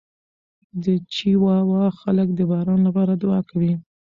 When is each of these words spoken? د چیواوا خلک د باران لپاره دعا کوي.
د 0.83 0.85
چیواوا 1.13 1.83
خلک 2.01 2.27
د 2.33 2.39
باران 2.51 2.79
لپاره 2.87 3.13
دعا 3.23 3.39
کوي. 3.49 3.73